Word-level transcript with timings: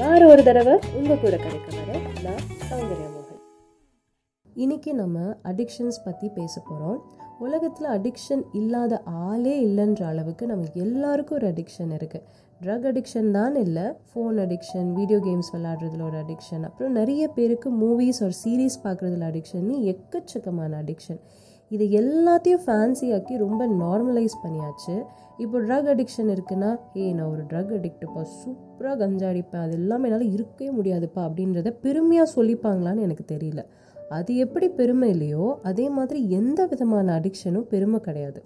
வார 0.00 0.20
ஒரு 0.26 0.42
தடவை 0.42 0.74
உங்க 0.94 1.14
கூட 1.16 1.34
கிடைக்க 1.36 1.68
வர 1.78 1.98
நான் 2.24 2.42
சௌந்தர்யா 2.68 3.08
இன்னைக்கு 4.56 4.90
நம்ம 4.92 5.18
அடிக்ஷன்ஸ் 5.44 5.98
பற்றி 6.04 6.26
பேச 6.30 6.54
போகிறோம் 6.60 6.98
உலகத்தில் 7.38 7.88
அடிக்ஷன் 7.88 8.42
இல்லாத 8.52 9.00
ஆளே 9.22 9.54
இல்லைன்ற 9.66 10.02
அளவுக்கு 10.06 10.46
நம்ம 10.46 10.68
எல்லாருக்கும் 10.76 11.38
ஒரு 11.38 11.46
அடிக்ஷன் 11.48 11.92
இருக்குது 11.98 12.26
ட்ரக் 12.60 12.86
அடிக்ஷன் 12.86 13.30
தான் 13.30 13.56
இல்லை 13.56 13.86
ஃபோன் 14.10 14.36
அடிக்ஷன் 14.38 14.90
வீடியோ 14.92 15.18
கேம்ஸ் 15.18 15.50
விளாடுறதுல 15.54 16.04
ஒரு 16.04 16.18
அடிக்ஷன் 16.18 16.64
அப்புறம் 16.64 16.92
நிறைய 16.92 17.24
பேருக்கு 17.28 17.70
மூவிஸ் 17.80 18.22
ஒரு 18.22 18.36
சீரீஸ் 18.42 18.78
பார்க்குறதுல 18.84 19.30
அடிக்ஷன் 19.30 19.70
எக்கச்சக்கமான 19.92 20.78
அடிக்ஷன் 20.78 21.20
இது 21.74 21.84
எல்லாத்தையும் 22.00 22.62
ஃபேன்சியாக்கி 22.64 23.34
ரொம்ப 23.42 23.66
நார்மலைஸ் 23.82 24.34
பண்ணியாச்சு. 24.42 24.94
இப்போ 25.38 25.58
ட்ரக் 25.58 25.88
அடிக்ஷன் 25.92 26.30
இருக்குன்னா 26.32 26.70
ஏய் 26.94 27.12
நான் 27.12 27.30
ஒரு 27.30 27.42
ட்ரக் 27.50 27.72
அடிக்ட்டுப்பா 27.76 28.22
சூப்பராக 28.40 28.96
கஞ்சா 28.96 29.28
அடிப்பேன். 29.28 29.62
அது 29.62 29.72
எல்லாமே 29.72 30.08
என்னால் 30.08 30.32
இருக்கவே 30.32 30.70
முடியாதுப்பா 30.78 31.22
அப்படின்றத 31.28 31.70
பெருமையாக 31.80 32.28
சொல்லிப்பாங்களான்னு 32.36 33.06
எனக்கு 33.06 33.24
தெரியல. 33.34 33.62
அது 34.08 34.36
எப்படி 34.36 34.68
பெருமை 34.80 35.08
இல்லையோ 35.10 35.46
அதே 35.62 35.86
மாதிரி 35.88 36.30
எந்த 36.30 36.66
விதமான 36.66 37.20
அடிக்ஷனும் 37.20 37.66
பெருமை 37.72 38.00
கிடையாது. 38.00 38.42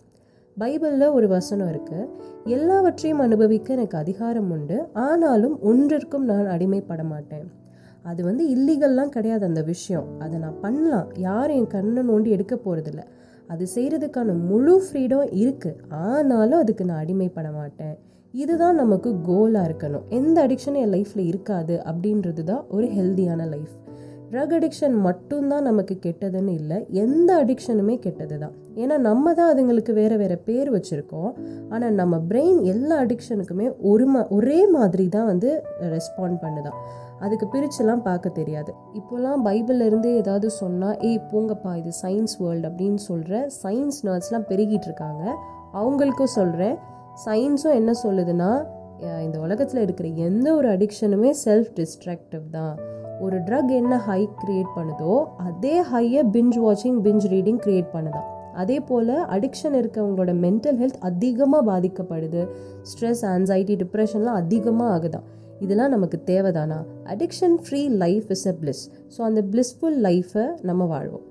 பைபிளில் 0.56 1.12
ஒரு 1.12 1.28
வசனம் 1.28 1.70
இருக்குது 1.72 2.08
எல்லாவற்றையும் 2.44 3.18
அனுபவிக்க 3.18 3.74
எனக்கு 3.74 3.98
அதிகாரம் 3.98 4.50
உண்டு. 4.50 4.78
ஆனாலும் 4.92 5.58
ஒன்றிற்கும் 5.62 6.28
நான் 6.30 6.46
அடிமைப்பட 6.46 7.02
மாட்டேன். 7.04 7.46
அது 8.02 8.20
வந்து 8.24 8.44
இல்லீகல்லாம் 8.56 9.08
கிடையாது 9.08 9.44
அந்த 9.46 9.62
விஷயம். 9.62 10.06
அதை 10.18 10.38
நான் 10.38 10.60
பண்ணலாம். 10.60 11.08
யாரும் 11.28 11.56
என் 11.56 11.72
கண்ணை 11.76 12.02
நோண்டி 12.10 12.30
எடுக்க 12.38 12.54
போகிறதில்ல 12.64 13.02
அது 13.48 13.66
செய்கிறதுக்கான 13.74 14.34
முழு 14.48 14.74
ஃப்ரீடம் 14.84 15.32
இருக்குது 15.42 15.80
ஆனாலும் 15.88 16.58
அதுக்கு 16.58 16.84
நான் 16.84 17.02
அடிமைப்பட 17.04 17.52
மாட்டேன். 17.54 17.96
இதுதான் 18.34 18.74
நமக்கு 18.74 19.10
கோலாக 19.28 19.68
இருக்கணும். 19.68 20.06
எந்த 20.08 20.46
அடிக்ஷனும் 20.46 20.82
என் 20.84 20.94
லைஃப்பில் 20.96 21.28
இருக்காது 21.32 21.82
அப்படின்றது 21.90 22.44
தான் 22.44 22.64
ஒரு 22.68 22.86
ஹெல்தியான 22.86 23.48
லைஃப் 23.54 23.74
ட்ரக் 24.36 24.54
அடிக்ஷன் 24.56 24.96
மட்டும்தான் 25.04 25.66
நமக்கு 25.66 25.94
கெட்டதுன்னு 26.06 26.54
இல்லை 26.60 26.78
எந்த 27.02 27.30
அடிக்ஷனுமே 27.42 27.94
கெட்டது 27.98 28.36
தான் 28.38 28.54
ஏன்னா 28.82 28.96
நம்ம 29.06 29.32
தான் 29.38 29.50
அதுங்களுக்கு 29.52 29.92
வேறு 29.92 30.16
வேறு 30.22 30.36
பேர் 30.48 30.68
வச்சுருக்கோம். 30.74 31.30
ஆனால் 31.72 31.94
நம்ம 32.00 32.16
பிரெயின் 32.30 32.58
எல்லா 32.72 32.96
அடிக்ஷனுக்குமே 33.04 33.66
ஒரு 33.90 34.06
மா 34.06 34.22
ஒரே 34.38 34.58
மாதிரி 34.74 35.06
தான் 35.08 35.26
வந்து 35.26 35.50
ரெஸ்பாண்ட் 35.94 36.36
பண்ணுதான். 36.44 36.76
அதுக்கு 37.20 37.46
பிரிச்சுலாம் 37.54 38.04
பார்க்க 38.08 38.34
தெரியாது. 38.40 38.72
இப்போலாம் 39.00 39.44
பைபிள்லேருந்து 39.48 40.10
ஏதாவது 40.20 40.50
சொன்னால் 40.60 40.98
ஏய் 41.10 41.26
போங்கப்பா 41.32 41.72
இது 41.82 41.92
சயின்ஸ் 42.02 42.36
வேர்ல்டு 42.42 42.68
அப்படின்னு 42.70 43.02
சொல்கிற 43.10 43.48
சயின்ஸ் 43.62 44.00
நர்ஸ்லாம் 44.08 44.48
பெருகிட்டு 44.52 44.88
இருக்காங்க. 44.90 45.24
அவங்களுக்கும் 45.80 46.36
சொல்கிறேன் 46.38 46.76
சயின்ஸும் 47.26 47.78
என்ன 47.80 47.92
சொல்லுதுன்னா 48.04 48.50
இந்த 49.24 49.38
உலகத்தில் 49.38 49.82
இருக்கிற 49.82 50.08
எந்த 50.08 50.54
ஒரு 50.54 50.68
அடிக்ஷனுமே 50.68 51.30
செல்ஃப் 51.44 51.70
டிஸ்ட்ராக்டிவ் 51.78 52.44
தான். 52.50 52.76
ஒரு 53.20 53.36
ட்ரக் 53.38 53.70
என்ன 53.80 53.96
ஹை 53.96 54.28
க்ரியேட் 54.40 54.72
பண்ணுதோ 54.76 55.26
அதே 55.36 55.82
ஹையை 55.92 56.22
பிஞ்ச் 56.34 56.58
வாட்சிங் 56.64 56.98
பிஞ்ச் 57.06 57.26
ரீடிங் 57.34 57.60
க்ரியேட் 57.66 57.92
பண்ணுதான் 57.92 58.26
அதே 58.54 58.80
போல் 58.80 59.14
அடிக்ஷன் 59.36 59.74
இருக்கவங்களோட 59.80 60.32
மென்டல் 60.44 60.78
ஹெல்த் 60.82 61.00
அதிகமாக 61.00 61.62
பாதிக்கப்படுது. 61.70 62.42
ஸ்ட்ரெஸ் 62.82 63.24
ஆன்சைட்டி 63.24 63.76
டிப்ரெஷன்லாம் 63.82 64.38
அதிகமாக 64.42 64.94
ஆகுதான் 64.96 65.26
இதெல்லாம் 65.60 65.88
நமக்கு 65.88 66.18
தேவைதானா? 66.26 66.78
Addiction 67.04 67.56
free 67.64 67.88
life 67.88 68.30
is 68.30 68.48
a 68.48 68.54
bliss 68.62 68.90
so 69.16 69.22
அந்த 69.22 69.42
பிளிஸ்ஃபுல் 69.52 69.98
லைஃப்பை 70.08 70.46
நம்ம 70.62 70.84
வாழ்வோம். 70.84 71.26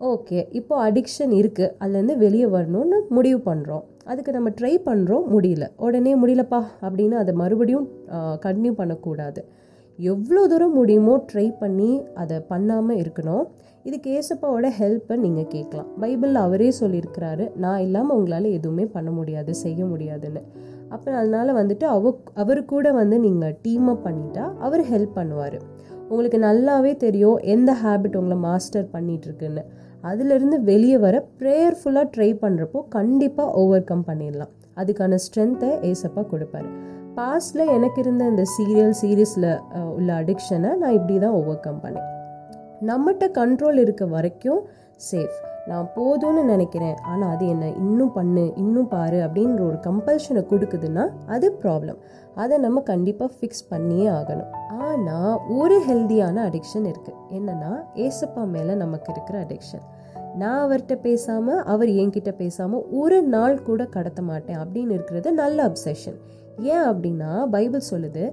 ஓகே 0.00 0.48
இப்போ 0.50 0.90
அடிக்ஷன் 0.90 1.32
இருக்குது 1.40 1.72
அதுலேருந்து 1.80 2.16
வெளியே 2.16 2.46
வரணும்னு 2.46 3.00
முடிவு 3.08 3.40
பண்ணுறோம் 3.50 3.84
அதுக்கு 4.10 4.32
நம்ம 4.36 4.50
ட்ரை 4.58 4.74
பண்ணுறோம் 4.86 5.26
முடியல. 5.34 5.64
உடனே 5.86 6.12
முடியலப்பா 6.22 6.60
அப்படின்னு 6.84 7.16
அதை 7.22 7.32
மறுபடியும் 7.42 7.86
கண்டினியூ 8.44 8.72
பண்ணக்கூடாது. 8.80 9.42
எவ்வளோ 9.98 10.42
தூரம் 10.50 10.76
முடியுமோ 10.78 11.14
ட்ரை 11.30 11.46
பண்ணி 11.60 11.90
அதை 12.22 12.36
பண்ணாமல் 12.52 13.00
இருக்கணும். 13.02 13.44
இதுக்கு 13.88 14.08
ஏசப்பாவோட 14.18 14.66
ஹெல்ப்பை 14.78 15.14
நீங்கள் 15.24 15.50
கேட்கலாம். 15.54 15.88
பைபிளில் 16.02 16.40
அவரே 16.46 16.68
சொல்லியிருக்கிறாரு 16.80 17.44
நான் 17.64 17.82
இல்லாமல் 17.86 18.16
உங்களால் 18.18 18.48
எதுவுமே 18.58 18.84
பண்ண 18.96 19.10
முடியாது 19.18 19.52
செய்ய 19.62 19.84
முடியாதுன்னு. 19.92 20.42
அப்போ 20.94 21.08
அதனால் 21.20 21.58
வந்துட்டு 21.60 21.86
அவ 21.96 22.12
அவர் 22.42 22.60
கூட 22.72 22.86
வந்து 23.00 23.18
நீங்கள் 23.26 23.54
டீம் 23.64 23.88
அப் 23.92 24.04
பண்ணிட்டா 24.06 24.44
அவர் 24.66 24.82
ஹெல்ப் 24.92 25.14
பண்ணுவார். 25.18 25.58
உங்களுக்கு 26.10 26.38
நல்லாவே 26.48 26.92
தெரியும் 27.04 27.38
எந்த 27.54 27.70
ஹேபிட் 27.82 28.18
உங்களை 28.20 28.38
மாஸ்டர் 28.48 28.88
பண்ணிகிட்ருக்குன்னு 28.94 29.62
அதுலேருந்து 30.10 30.56
வெளியே 30.70 30.98
வர 30.98 31.16
ப்ரேயர்ஃபுல்லாக 31.40 32.06
ட்ரை 32.14 32.30
பண்ணுறப்போ 32.44 32.80
கண்டிப்பாக 32.96 33.52
ஓவர் 33.62 33.84
கம் 33.90 34.04
பண்ணிடலாம். 34.08 34.52
அதுக்கான 34.80 35.18
ஸ்ட்ரென்த்தை 35.24 35.70
ஏசப்பா 35.90 36.22
கொடுப்பாரு. 36.32 36.68
பாஸ்டில் 37.18 37.72
எனக்கு 37.76 38.00
இருந்த 38.00 38.24
இந்த 38.32 38.44
சீரியல் 38.54 38.94
சீரீஸில் 39.00 39.48
உள்ள 39.96 40.10
அடிக்ஷனை 40.20 40.70
நான் 40.82 40.96
இப்படி 40.98 41.16
தான் 41.18 41.36
ஓவர் 41.40 41.64
கம் 41.66 41.80
பண்ணேன். 41.84 42.08
நம்மகிட்ட 42.90 43.26
கண்ட்ரோல் 43.40 43.80
இருக்க 43.84 44.04
வரைக்கும் 44.16 44.60
சேஃப் 45.10 45.38
நான் 45.70 45.86
போதும்னு 45.96 46.42
நினைக்கிறேன். 46.44 46.96
ஆனால் 47.10 47.32
அது 47.34 47.44
என்ன 47.54 47.66
இன்னும் 47.82 48.12
பண்ணு 48.12 48.44
இன்னும் 48.62 48.88
பாரு 48.88 49.18
அப்படின்ற 49.26 49.60
ஒரு 49.70 49.78
கம்பல்ஷனை 49.88 50.42
கொடுக்குதுன்னா 50.50 51.04
அது 51.26 51.48
ப்ராப்ளம் 51.62 52.00
அதை 52.34 52.56
நம்ம 52.58 52.82
கண்டிப்பாக 52.90 53.30
ஃபிக்ஸ் 53.36 53.68
பண்ணியே 53.68 54.06
ஆகணும். 54.18 54.52
ஆனால் 54.86 55.34
ஒரு 55.58 55.76
ஹெல்தியான 55.88 56.36
அடிக்ஷன் 56.48 56.86
இருக்குது 56.92 57.18
என்னென்னா 57.38 57.72
ஏசப்பா 58.06 58.44
மேலே 58.54 58.74
நமக்கு 58.74 59.10
இருக்கிற 59.12 59.38
அடிக்ஷன் 59.44 59.84
நான் 60.36 60.60
அவர்கிட்ட 60.66 60.94
பேசாமல் 61.00 61.60
அவர் 61.64 61.90
என்கிட்ட 62.02 62.30
பேசாமல் 62.36 62.84
ஒரு 63.00 63.18
நாள் 63.34 63.56
கூட 63.62 63.82
கடத்த 63.86 64.20
மாட்டேன் 64.22 64.60
அப்படின்னு 64.62 64.94
இருக்கிறது 64.98 65.28
நல்ல 65.32 65.58
அப்சஷன் 65.68 66.16
ஏன் 66.74 66.86
அப்படின்னா 66.90 67.30
பைபிள் 67.54 67.90
சொல்லுது 67.90 68.24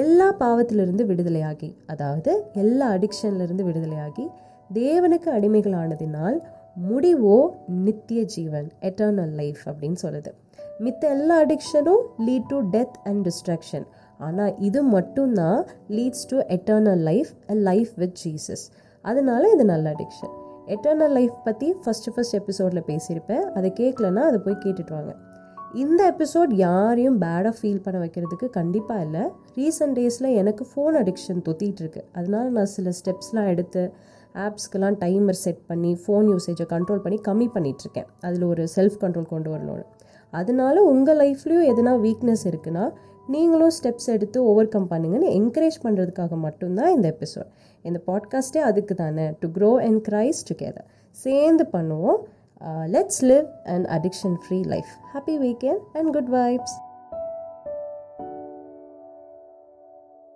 எல்லா 0.00 0.28
பாவத்திலிருந்து 0.40 1.04
விடுதலையாகி 1.06 1.70
அதாவது 1.86 2.32
எல்லா 2.54 2.86
அடிக்ஷன்லேருந்து 2.96 3.66
விடுதலையாகி 3.68 4.24
தேவனுக்கு 4.70 5.28
அடிமைகளானதினால் 5.30 6.38
முடிவோ 6.86 7.38
நித்திய 7.66 8.22
ஜீவன் 8.22 8.70
எட்டர்னல் 8.80 9.32
லைஃப் 9.32 9.62
அப்படின்னு 9.66 9.96
சொல்லுது. 10.02 10.30
மித்த 10.80 11.00
எல்லா 11.00 11.42
அடிக்ஷனும் 11.42 12.02
lead 12.26 12.48
to 12.48 12.58
death 12.70 12.98
and 13.04 13.28
distraction 13.28 13.86
ஆனால் 14.18 14.58
இது 14.58 14.82
மட்டும்தான் 14.82 15.66
leads 15.88 16.26
to 16.28 16.38
eternal 16.38 17.02
life 17.10 17.30
a 17.50 17.54
life 17.54 17.88
with 17.96 18.18
Jesus 18.24 18.64
அதனால 19.02 19.50
இது 19.50 19.64
நல்ல 19.64 19.92
அடிக்ஷன் 19.92 20.34
எட்டர்னல் 20.66 21.10
லைஃப் 21.10 21.36
பற்றி 21.44 21.74
ஃபஸ்ட்டு 21.84 22.12
ஃபஸ்ட் 22.16 22.36
எபிசோடில் 22.38 22.82
பேசியிருப்பேன். 22.82 23.44
அதை 23.58 23.72
கேட்கலன்னா 23.80 24.22
அதை 24.30 24.40
போய் 24.44 24.62
கேட்டுட்டு 24.64 24.90
வாங்க. 24.90 25.14
இந்த 25.74 26.14
எபிசோட் 26.18 26.52
யாரையும் 26.54 27.20
பேடாக 27.20 27.52
ஃபீல் 27.62 27.82
பண்ண 27.82 28.04
வைக்கிறதுக்கு 28.04 28.50
கண்டிப்பாக 28.50 29.02
இல்லை. 29.02 29.24
ரீசெண்ட் 29.54 29.96
டேஸில் 29.98 30.34
எனக்கு 30.34 30.66
ஃபோன் 30.74 30.94
அடிக்ஷன் 30.94 31.42
தொத்திட்டு 31.48 31.80
இருக்கு. 31.80 32.04
அதனால 32.12 32.48
நான் 32.48 32.66
சில 32.66 32.90
ஸ்டெப்ஸ்லாம் 32.90 33.46
எடுத்து 33.46 33.92
ஆப்ஸ்க்கெல்லாம் 34.34 34.96
டைமர் 35.00 35.38
செட் 35.44 35.66
பண்ணி 35.66 35.98
ஃபோன் 36.06 36.26
யூசேஜை 36.32 36.66
கண்ட்ரோல் 36.68 36.96
பண்ணி 36.96 37.20
கம்மி 37.28 37.48
பண்ணிகிட்ருக்கேன் 37.54 38.06
அதில் 38.20 38.42
ஒரு 38.42 38.68
செல்ஃப் 38.76 38.98
கண்ட்ரோல் 39.00 39.28
கொண்டு 39.28 39.50
வரணும்னு. 39.50 39.84
அதனால 40.30 40.82
உங்கள் 40.82 41.18
லைஃப்லேயும் 41.18 41.68
எதனா 41.72 41.92
வீக்னஸ் 42.06 42.44
இருக்குன்னா 42.44 42.90
நீங்களும் 43.28 43.70
ஸ்டெப்ஸ் 43.82 44.10
எடுத்து 44.10 44.44
ஓவர் 44.44 44.68
கம் 44.68 44.90
பண்ணுங்கன்னு 44.90 45.28
என்கரேஜ் 45.38 45.78
பண்ணுறதுக்காக 45.82 46.36
மட்டும்தான் 46.36 46.94
இந்த 46.94 47.16
எபிசோட் 47.18 47.48
இந்த 47.82 48.00
பாட்காஸ்ட்டே 48.06 48.58
அதுக்கு 48.58 48.94
தானே. 48.94 49.34
To 49.40 49.48
grow 49.48 49.82
and 49.86 50.08
cries 50.08 50.40
together 50.50 50.88
சேர்ந்து 51.10 51.68
பண்ணுவோம். 51.72 52.18
Let's 52.86 53.22
live 53.22 53.46
and 53.64 53.86
addiction 53.86 54.36
free 54.46 54.62
life 54.62 54.92
happy 55.14 55.36
weekend 55.46 55.82
and 55.92 56.12
good 56.12 56.30
vibes 56.30 56.76